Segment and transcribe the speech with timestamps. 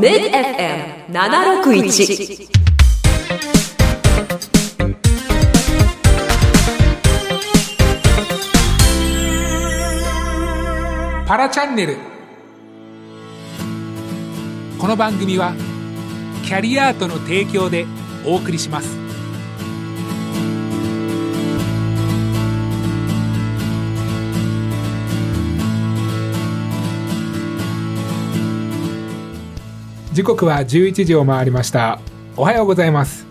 [0.00, 2.48] MIDFM761
[11.26, 11.98] パラチャンネル。
[14.78, 15.52] この番組は
[16.46, 17.84] キャリアートの提供で
[18.24, 19.09] お送りします。
[30.12, 32.00] 時刻は11時を回りました。
[32.36, 33.28] おはようございます。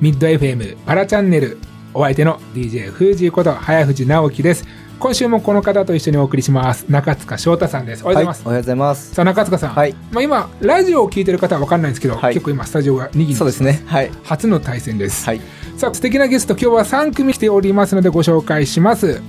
[0.00, 1.58] ミッド FM パラチャンネル。
[1.92, 4.64] お相手の DJ フージーこと早藤直樹です。
[4.98, 6.86] 今週もこの方と一緒にお送りします。
[6.88, 8.02] 中塚翔太さんです。
[8.02, 9.14] おはようございます、おはようございます。
[9.14, 9.94] さあ中塚さん、はい。
[10.10, 12.32] まあ、今ラジオを聞いてる方は分かんないんですけど、はい。
[12.32, 13.82] 結構今スタジオがにぎそうですね。
[13.84, 14.10] はい。
[14.24, 15.40] 初の対戦です、はい。
[15.76, 19.20] さあ素敵なゲスト今日は3組来ておりますのでご紹介します。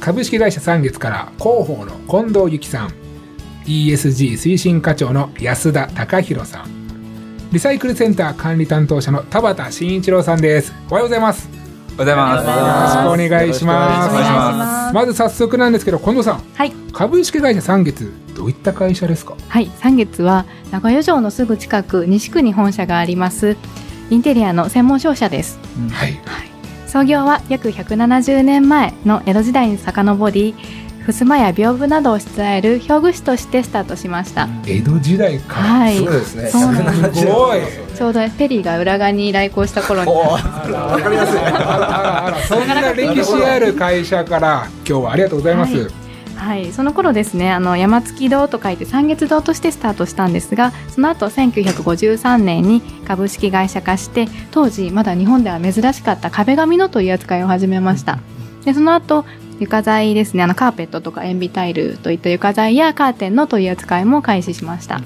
[0.00, 3.01] 株式会社三月から広報の近藤由紀さん
[3.66, 6.82] ESG 推進課長の安田隆弘さん。
[7.52, 10.72] リサイクルセンター管理担当者の田畑慎一郎さんです。
[10.90, 11.48] おはようございます。
[11.50, 11.62] おはよ
[11.96, 12.46] うございます。
[12.46, 13.94] よろしくお願いします。
[13.94, 14.94] よろしくお願いします。
[14.94, 16.42] まず早速なんですけど近藤さん。
[16.54, 19.36] はい、株式会社三月どういった会社ですか？
[19.48, 23.56] はい、三月は名古屋城のすぐ近く西区に本社があります。
[24.08, 25.58] インテリアの専門商社です。
[25.90, 26.18] はい。
[26.86, 30.54] 創業は約170年前の江戸時代に遡り
[31.06, 35.60] 襖や屏風などをしつらえる表具師としてスタートしました、江戸時代か。
[35.60, 35.96] ら、はい。
[35.96, 36.46] すごいですね。
[36.46, 36.66] すす
[37.26, 37.60] ごい
[37.94, 40.10] ちょうどフェリーが浦賀に来航した頃に。
[40.12, 41.38] わかりやすい。
[41.42, 46.02] あらあらそんな歴史ある会社から今日はありがとうございます、はい。
[46.36, 58.18] はい、その頃ですねあの山付堂と書いて三月堂としてスタートしたんですがその後1953年に株式会社化して当時まだ日本では珍しかった壁紙の取り扱いを始めました。
[58.64, 59.24] でその後
[59.62, 60.42] 床材ですね。
[60.42, 65.00] あのカーペットとか塩ビタイルといった床材やカーテンの取り扱いも開始しました。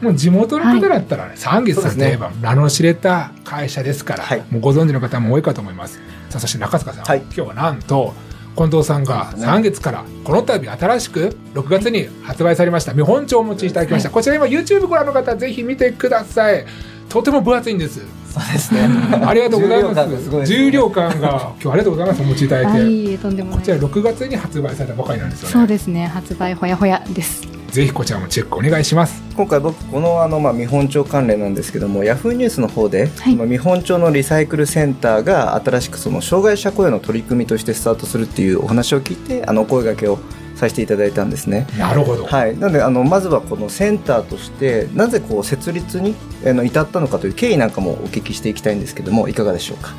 [0.00, 4.42] もう地元の方だったらね、三月さんといえば名の知れた会社ですから、はい。
[4.50, 6.00] もうご存知の方も多いかと思います。
[6.28, 7.18] さあそして中塚さん、はい。
[7.20, 8.12] 今日はなんと
[8.56, 12.92] 近藤さんが三月からこの度新しく6月に発売されました。
[12.92, 16.66] 見本帳をお持ちいただきました、こちら今 YouTube ご覧の方ぜひ見てください。
[17.08, 18.02] とても分厚いんです
[18.34, 18.88] そうですね。
[19.24, 22.22] ありがとうございま重量感がす重量感が今日はありがとうございます。
[22.22, 23.58] お持ちいただいて、はいとんでもない。
[23.60, 25.52] こちら6月に発売されたばかりなんですよね。
[25.52, 26.06] そうですね。
[26.08, 27.42] 発売ほやほやです。
[27.70, 29.22] ぜひこちらもチェックお願いします。
[29.36, 33.36] 今回僕このあのまあ見本帳関連なんですけども、ヤフーニュースの方で、はい。
[33.36, 40.18] まあ見本帳のリサイクルセンターが新しくその障害者雇用の取り組みとしてスタートするっていうお話を聞いて、あのお声掛けを
[40.64, 41.66] させていただいたんですね。
[41.78, 46.14] なるほど、はい、なのであのまずはこのセンターとしてなぜこう設立に
[46.46, 49.94] あの至ったのかという経緯なんかもお聞きしていきたいんですけどもいかがでしょうか？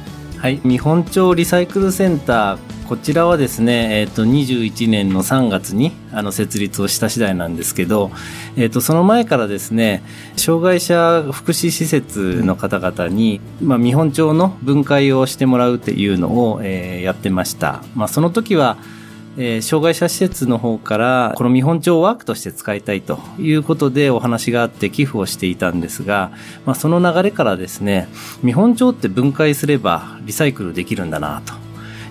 [0.45, 8.11] はい、見本町リサイクルセンター、こちらはですね、えっ、と、21年の3月に、あの、設立をした次第なんですけど、
[8.55, 10.03] えっ、と、その前からですね、
[10.35, 17.83] 障害者福祉施設の方々に、まあ、見本町の分解をしてもらうっていうのを、えーやってました。
[17.95, 18.77] まあ、その時は、
[19.37, 26.31] えー障害者施設の方から、この見本帳をワークとして使いたいということでお話があって寄付をしていたんですが、
[26.65, 28.07] まあ、その流れからですね、
[28.43, 31.53] 見本帳って分解すればリサイクルできるんだな、と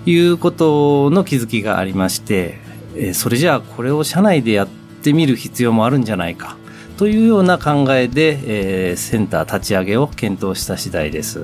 [0.09, 2.59] いうことの気づきがありまして、
[2.95, 4.67] えーそれじゃあこれを社内でやっ
[5.01, 6.57] てみる必要もあるんじゃないか、
[6.97, 8.39] というような考えで、
[8.89, 11.41] えーセンター立ち上げを検討した次第です。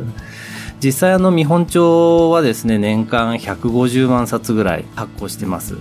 [0.84, 5.78] 実際あの見本帳はですね年間150万冊ぐらい発行してます。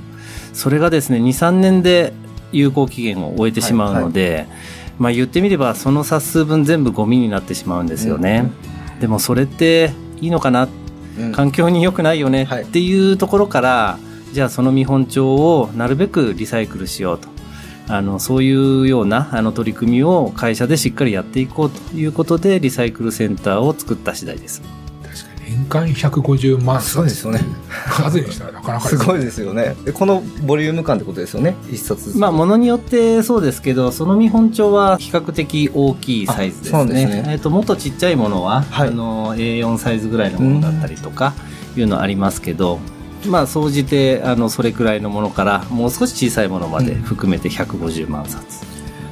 [0.52, 2.12] それがですね23年で
[2.52, 4.46] 有効期限を終えてしまうので、
[4.98, 8.50] まあ言ってみればその冊数分全部ゴミになってしまうんですよね、
[9.00, 10.68] でもそれっていいのかな？
[11.18, 11.32] うん。
[11.32, 12.44] 環境に良くないよね？
[12.44, 12.62] はい。
[12.64, 13.98] っていうところから、
[14.32, 17.28] じゃあその見本帳をなるべくリサイクルしようと。
[17.88, 24.62] あのそういうようなあの取り組みを会社でしっかりやっていこうということでリサイクルセンターを作った次第です。
[25.50, 27.40] 年間150万すごいですよね。
[27.68, 29.74] 数にしたらなかなか すごいですよね。
[29.84, 31.56] でこのボリューム感ってことですよね。
[31.70, 32.16] 一冊。
[32.16, 36.94] まあ、ものによってそうですけど、その見本帳は比較的大きいサイズですあそうね。
[36.94, 41.34] ですねえっ、と、もっとちっちゃいものは、はいあの、A4 サイズぐらいのものだったりとか、
[41.76, 42.78] いうのありますけど、
[43.26, 48.69] まあ、総じて、あの、それくらいのものから、もう少し小さいものまで含めて150万冊。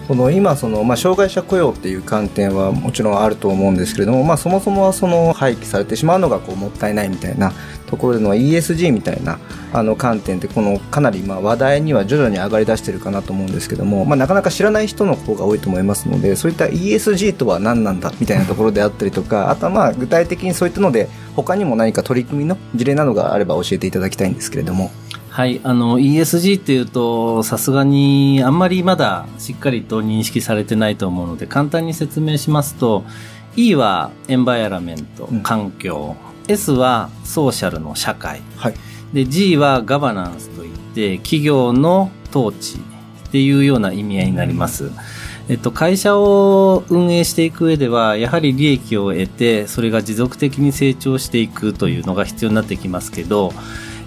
[0.08, 7.52] この今その、まあ、障害者雇用っていう観点はもちろんあると思うんですけれども、まあ、そもそもはその廃棄されてしまうのがこうもったいないみたいな
[7.86, 9.38] ところでの ESG みたいな
[9.70, 24.90] あの観点ってこのかなりま話題には徐々に上がり出してるかなと思うんですけども、まあ、なかなか知らない人の方が多いと思いますのでそういった ESG とは何なんだみたいなところであったりとかあとはまあ具体的にそういったので他にも何か取り組みの事例などがあれば教えていただきたいんですけれども。
[25.38, 33.04] はい、あの ESG っていうとさすがにあんまりまだしっかりと認識されてないと思うので簡単に説明しますと
[33.54, 36.16] E はエンバイアラメントうん環境、
[36.48, 38.74] S はソーシャルの社会はい。
[39.12, 42.78] で G はガバナンスといって企業の統治
[43.28, 44.90] っていうような意味合いになります。
[45.48, 53.54] えっと、会社を運営していく上では、やはり利益を得て、それが持続的に成長していくというのが必要になってきますけど、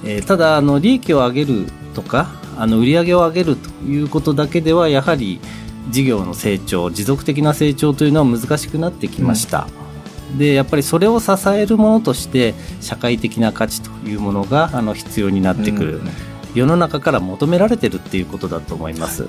[0.04, 5.40] えーただ、あの、利益を上げるとか、あの、売り上げを上げるということだけでは、やはり
[5.90, 9.68] 事業の成長、持続的な成長というのは難しくなってきました。
[10.38, 16.10] でやっぱりそれを支えるものとして社会的な価値というものがあの必要になってくる、うん。
[16.54, 19.28] 世の中から求められてるっていうことだと思います。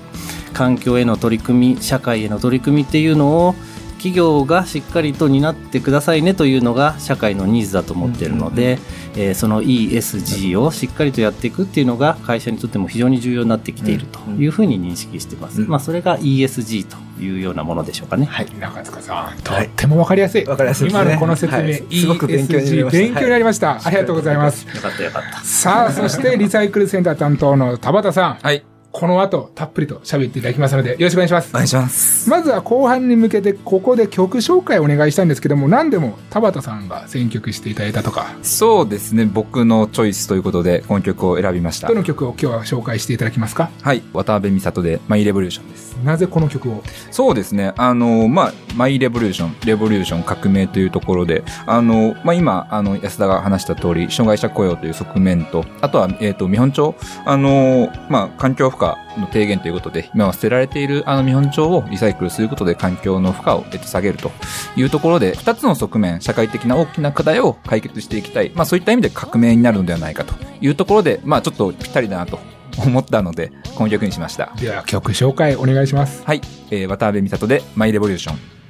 [0.53, 3.55] 環境への取り組み社会への取り組みっていうのを
[4.03, 8.81] 企業がしっかりと担ってくださいねというのが社会のニーズだと思っているので、
[9.15, 18.47] えーその ESG をしっかりとやっていくっていうのが会社にとっても非常に重要になってきているというふうに認識してます、うんまあ、それが ESG というようなものでしょうかね、はい。
[18.59, 20.45] 中塚さん、とってもわかりやすい。
[20.45, 23.81] わかりやすいですね今のこの説明、はいすごく勉強になりました勉強になりました。
[23.85, 24.67] ありがとうございます。
[24.67, 28.35] よかったよかったさあ、そしてリサイクルセンター担当の田畑さん。
[28.43, 28.72] はい。
[29.03, 31.55] この後、たっぷりと喋っていただきますので、よろしくお願いしますお。
[31.55, 32.31] 願いします。
[32.31, 39.27] まずは後半に向けて、ここで曲紹介をお願いしたいんですけども、何でも田畑さんが選曲していただいたとか、そうですね。
[39.27, 41.95] 僕のチョイスということで、この曲を選びましたど。
[41.95, 43.71] の曲を今日は紹介していただけますか？
[43.83, 44.05] はい。
[44.13, 45.97] 渡辺美里で、マイレボリューションです。
[46.05, 46.85] なぜこの曲を？
[47.11, 47.73] そうですね。
[47.77, 56.95] あの、まあ、マイレボリューション、レボリューション革命というところで、あの、まあ、今、あの、安田が話した通り、障害者雇用という側面と、あとは、えっ、と、見本帳、
[57.27, 64.31] あの、まあ、環境負荷の低減ということで、今は捨てられているあの見本帳をリサイクルすることで環境の負荷を、えっと、下げると
[64.77, 68.51] いうところで、二つの側面、社会的な大きな課題を解決していきたい。
[68.55, 72.39] まあ、そういった意味で革命になるのではないかというところで、まあ、ちょっとぴったりだなと
[72.79, 74.53] 思ったので、この曲にしました。
[74.61, 76.23] では曲紹介お願いします。
[76.25, 76.41] はい、
[76.71, 78.62] えー、渡辺美里でマイレボリューション。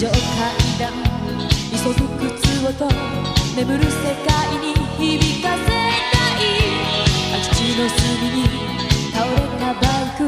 [0.00, 0.16] 上階
[0.78, 0.88] 段
[1.70, 2.00] 急ぐ
[2.32, 2.88] 靴音
[3.54, 3.92] 眠る世
[4.24, 6.48] 界に響かせたい
[7.32, 8.00] 空き地の隅
[8.32, 8.48] に
[9.12, 10.24] 倒れたバイク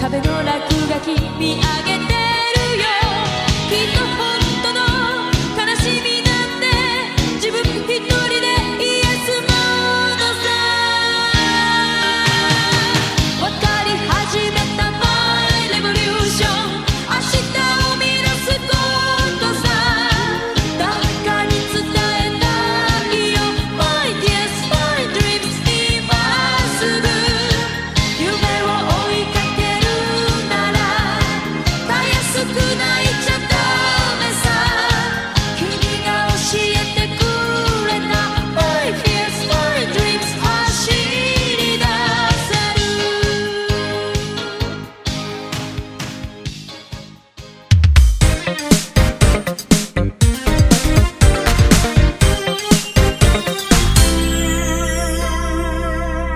[0.00, 2.86] 壁の落書き見上げてるよ
[3.68, 4.22] きっと本
[4.62, 4.78] 当の
[5.58, 6.64] 悲しみなんて
[7.40, 8.51] 自分一人で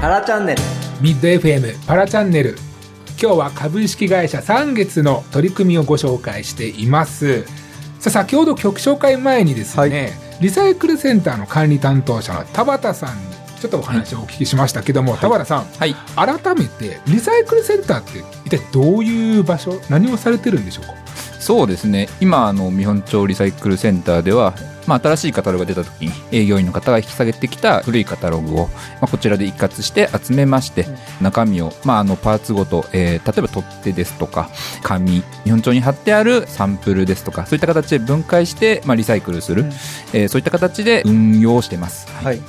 [0.06, 0.62] パラチャンネル。
[1.00, 2.54] ミッド FM パラチャンネル。
[3.20, 7.42] 今日は株式会社三月の取り組みをご紹介しています。
[7.42, 7.48] さ
[8.06, 13.24] あ先ほど曲紹介前にですね、リサイクルセンターの管理担当者の田畑さんに
[13.60, 15.96] ちょっとお話をお聞きしましたけども、田畑さんはい。
[16.14, 20.92] 改めてリサイクルセンターって一体どういう場所何をされてるんでしょうか？
[21.46, 22.08] そうですね。
[22.20, 24.52] 今、あの、見本町リサイクルセンターでは、
[24.88, 28.72] まあ、新しいカタログが出た時に営業員の方が引き下げてきた古いカタログを、ま
[29.02, 30.86] あ、こちらで一括して集めまして、
[31.20, 34.50] 中身を、まあ、あのパーツごと、えー例えば取っ手ですとか
[34.82, 39.66] 紙見本帳に貼ってあるサンプルですとかそういった形で分解して、まあ、リサイクルする、
[40.12, 42.08] えーそういった形で運用してます。
[42.24, 42.40] はい。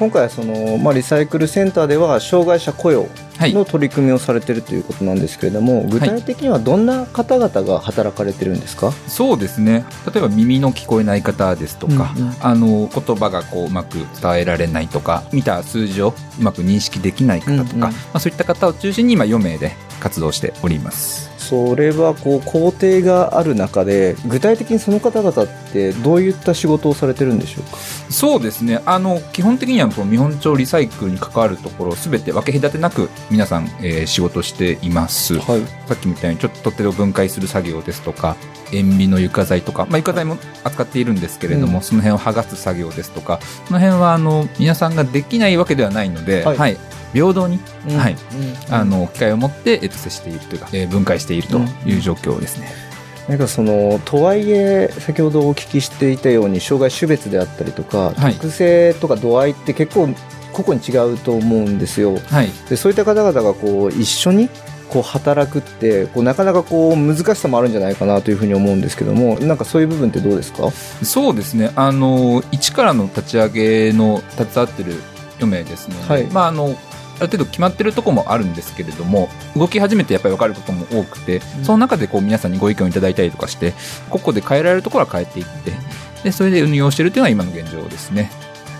[0.00, 3.54] 今回はその、まあ、リサイクルセンターでは障害者雇用はい。
[3.54, 9.84] の取り組みをされてるということなんですけれども、具体的にはどんな方々が働かれてるんですか、そうですね。
[10.12, 12.34] 例えば耳の聞こえない方ですとか、うんうん。
[12.40, 17.80] あの言葉がこううまく伝えられないとか見た数字をうまく認識できない方とか、うんうん。
[17.80, 21.29] まあ、そういった方を中心に今4名で活動しております。
[21.50, 27.76] それはこう工程がある中で具体的にその方々ってどういった仕事をされてるんでしょうか？
[28.08, 28.80] そうですね。
[28.86, 35.38] あの基本的にはこの見本帳リサイクルに関わるところすべて分け隔てなく皆さん、えー仕事しています。
[35.40, 35.60] はい。
[35.88, 38.36] さっきみたいにちょっと取っ手を分解する作業ですとか
[38.72, 46.76] 塩ビの床材とか、まあ、床材も扱っているんですけれども、うんその辺を剥がす作業ですとかその辺はあの皆さんができないわけではないので、ははいい
[47.12, 47.96] 平等に、うん。
[47.96, 48.12] はい、
[48.68, 48.74] うん。
[48.74, 52.68] あの機会を持って、えっと、接しているというか、えー分解しているという状況ですね。
[53.28, 58.34] なんかそのとはいえ先ほどお聞きしていたように障害種別であったりとか、はい。
[58.34, 60.08] 特性とか度合いって結構
[60.52, 62.18] 個々に違うと思うんですよ。
[62.28, 64.48] はい、でそういった方々がこう一緒に
[64.88, 70.68] こう働くってこうなかなかこう難しさもあるんじゃないかなというふうに思うんですけどもなんかそういう部分ってどうですか？
[71.04, 74.94] そうですね、あの一からの立ち上げの携わってる
[75.38, 76.24] 4名ですので、はい。
[76.24, 76.74] まあ、あの
[77.20, 83.74] ある程度決まってるところもあるんですけれども、動き始めてやっぱり分かることも多くて、その中でこう皆さんにご意見をいただいたりとかして、
[84.08, 85.72] 個々で変えられるところは変えていって、
[86.24, 88.30] でそれで運用しているというのが今の現状ですね。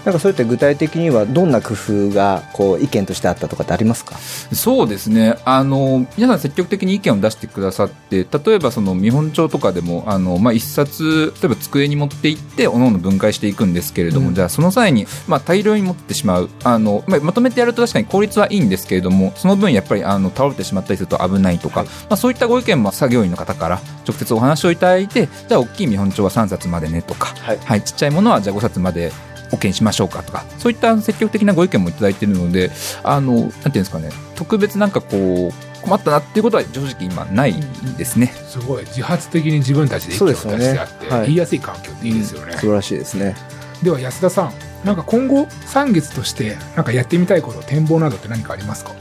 [0.04, 4.16] なんかそれって具体的にはどんな工夫がこう意見としてあったとかってありますか？
[4.16, 5.36] そうですね。
[5.44, 16.50] あの、皆さん積極的に意見を出してくださって、例えばその見本帳とかでも、あの、まあ、一冊、例えば机に持って行って、おのおの分解していくんですけれども、うんじゃあその際に、まあ、大量に持ってしまう。
[16.64, 29.12] あの、まあ、まとめてやると確かに効率はいいんですけれども、その分やっぱり、あの、倒れてしまったりすると危ないとか、はいまあ、そういったご意見も作業員の方から直接お話をいただいて、じゃあ大きい見本帳は3冊までねとか、はいはい、ちっちゃいものはじゃあ5冊まで
[29.50, 32.70] OK にしましょうかとか、そういった積極的なご意見もいただいているので、
[33.02, 37.54] あの、なんていうんですかね、特別なんかこう、困ったなっていうことは正直今ない
[37.96, 38.26] ですね。
[38.26, 38.84] すごい。
[38.84, 40.74] 自発的に自分たちで意見を出しそうですよね。
[40.74, 41.26] てあって、はい。
[41.26, 43.34] 言いやすい環境っていいですよね、素晴らしいですね。
[43.82, 44.52] では安田さん
[44.84, 48.92] なんか今後3月としてなんかやってみたいこと展望などって何かありますか？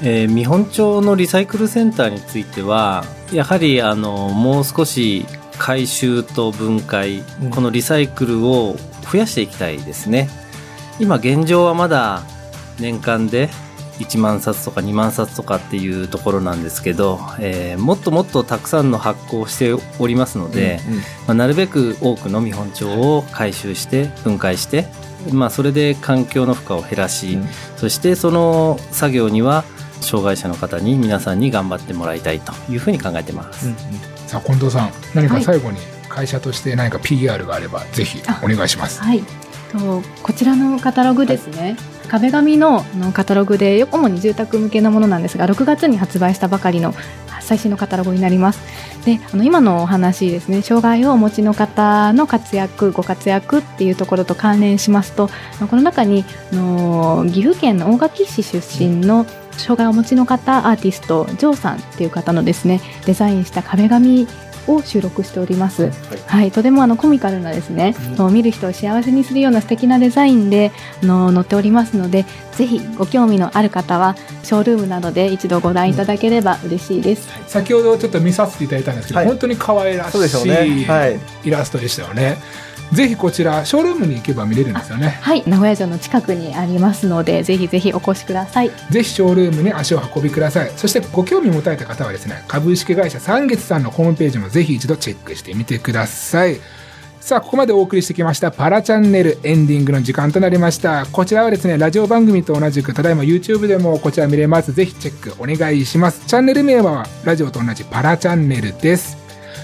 [0.00, 5.26] えー見本町のリサイクルセンターについてはやはりあのもう少し
[5.58, 7.50] 回収と分解、うん。
[7.50, 8.76] このリサイクルを
[9.12, 10.30] 増やしていきたいですね。
[10.98, 12.22] 今現状はまだ
[12.78, 13.50] 年間で
[13.98, 20.98] 1万冊とか2万冊とかっていうところなんですけど、えーもっともっとたくさんの発行をしておりますので、うんうん。
[21.00, 24.86] まあ、なるべく多くの見本帳を回収して分解して、
[25.30, 27.48] まあ、それで環境の負荷を減らし、うん。
[27.76, 29.64] そしてその作業には
[30.00, 33.72] 障害者の方に皆さんに頑張ってもらいたいというふうに考えてます。
[34.26, 35.78] さあ近藤さん何か最後に
[36.12, 39.22] 会社として何か PR があればぜひお願いしますはい。
[39.72, 41.76] とこちらのカタログですね。
[42.08, 46.92] 壁紙のあのカタログで主に住宅向けのものなんですが6月に発売したばかりの
[47.40, 48.60] 最新のカタログになります
[49.06, 55.28] であの今のお話ですね障害をお持ちの方の活躍ご活躍っていうところと関連しますと
[55.70, 59.24] この中にあの岐阜県の大垣市出身の
[59.56, 64.26] 障害をお持ちの方アーティストジョーさんっていう方のですねデザインした壁紙
[64.66, 65.90] を収録しております。
[66.26, 77.28] はい、とてもあのコミカルなですね、と見る人を幸せにするような素敵なデザインであの載っておりますので、ぜひご興味のある方はショールームなどで一度ご覧いただければ嬉しいです。
[77.48, 79.26] 先ほどちょっと見させていただいたんですけど、はい。
[79.26, 80.54] 本当に可愛らしそうでしょうね。
[80.86, 81.18] はいい。
[81.44, 82.36] イラストでしたよね、
[82.92, 85.18] ぜひこちらショールームに行けば見れるんですよね。
[85.22, 88.70] はい、名古屋城の近くにありますので、ぜひぜひお越しください。
[88.90, 90.72] ぜひショールームに足を運びください。
[90.76, 96.60] そしてご興味持たれた方はですね株式会社三月さんのホームページもぜひ一度チェックしてみてください。
[97.20, 101.06] さあここまでお送りしてきましたパラチャンネルエンディングの時間となりました。
[101.06, 104.72] こちらはですねラジオ番組と同じくただいま YouTube でもこちら見れます。
[104.72, 106.26] ぜひチェックお願いします。
[106.26, 109.21] チャンネル名はラジオと同じパラチャンネルです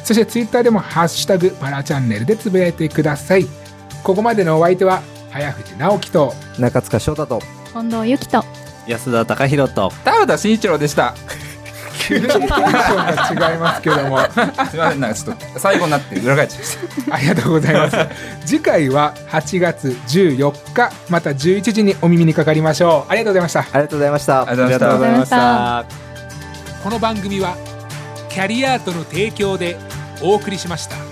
[0.08, 3.44] そしてツイッターでもハッシュタグパラチャンネルでつぶやいてください
[4.02, 7.42] ここまでのお相手は早藤直樹と中塚翔太と
[7.74, 8.42] 近藤由紀と
[8.86, 11.14] 安田隆弘と田畑慎一郎でした。
[12.08, 17.14] 急にテンションが違いますけどもすみません、なんかちょっと最後になって裏返っちゃいました。
[17.14, 17.96] ありがとうございます。
[18.46, 23.12] 次回は8月14日、また11時にお耳にかかりましょう。
[23.12, 23.60] ありがとうございました。
[23.60, 25.26] ありがとうございましたありがとうございましたありがとうございま
[26.64, 26.84] した。
[26.84, 27.56] この番組は
[28.30, 29.76] キャリアートの提供で
[30.20, 31.07] お送りしました。